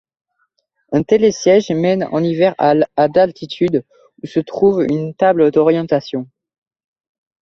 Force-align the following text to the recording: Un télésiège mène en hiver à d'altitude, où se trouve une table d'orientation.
Un 0.93 1.03
télésiège 1.03 1.69
mène 1.69 2.05
en 2.11 2.23
hiver 2.23 2.55
à 2.57 2.73
d'altitude, 3.07 3.85
où 4.23 4.25
se 4.25 4.39
trouve 4.39 4.81
une 4.81 5.13
table 5.13 5.51
d'orientation. 5.51 6.27